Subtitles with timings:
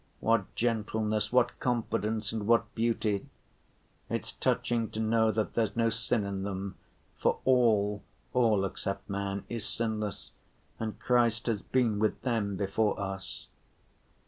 [0.19, 3.29] What gentleness, what confidence and what beauty!
[4.09, 6.73] It's touching to know that there's no sin in them,
[7.19, 8.01] for all,
[8.33, 10.31] all except man, is sinless,
[10.79, 13.45] and Christ has been with them before us."